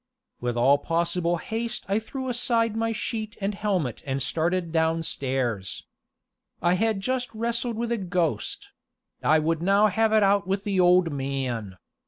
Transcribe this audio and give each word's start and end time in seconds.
With 0.39 0.57
all 0.57 0.79
possible 0.79 1.37
haste 1.37 1.85
I 1.87 1.99
threw 1.99 2.27
aside 2.27 2.75
my 2.75 2.91
sheet 2.91 3.37
and 3.39 3.53
helmet 3.53 4.01
and 4.03 4.19
started 4.19 4.71
downstairs. 4.71 5.85
I 6.59 6.73
had 6.73 7.01
just 7.01 7.29
wrestled 7.35 7.77
with 7.77 7.91
a 7.91 7.99
ghost; 7.99 8.69
I 9.21 9.37
would 9.37 9.61
now 9.61 9.85
have 9.89 10.11
it 10.11 10.23
out 10.23 10.47
with 10.47 10.63
the 10.63 10.79
old 10.79 11.11
man. 11.13 11.77